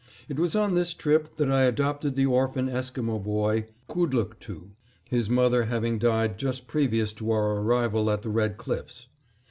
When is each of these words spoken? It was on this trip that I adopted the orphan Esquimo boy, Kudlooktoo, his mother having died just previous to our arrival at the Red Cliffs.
It 0.27 0.39
was 0.39 0.55
on 0.55 0.73
this 0.73 0.95
trip 0.95 1.37
that 1.37 1.51
I 1.51 1.61
adopted 1.61 2.15
the 2.15 2.25
orphan 2.25 2.67
Esquimo 2.67 3.19
boy, 3.19 3.67
Kudlooktoo, 3.87 4.71
his 5.07 5.29
mother 5.29 5.65
having 5.65 5.99
died 5.99 6.39
just 6.39 6.67
previous 6.67 7.13
to 7.13 7.29
our 7.29 7.57
arrival 7.57 8.09
at 8.09 8.23
the 8.23 8.29
Red 8.29 8.57
Cliffs. 8.57 9.05